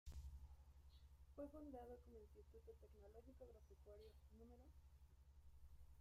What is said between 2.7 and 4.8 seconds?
Tecnológico Agropecuario No.